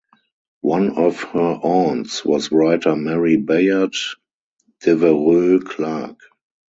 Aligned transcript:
One 0.63 0.97
of 0.97 1.21
her 1.21 1.59
aunts 1.61 2.25
was 2.25 2.51
writer 2.51 2.95
Mary 2.95 3.37
Bayard 3.37 3.93
Devereux 4.83 5.59
Clarke. 5.59 6.21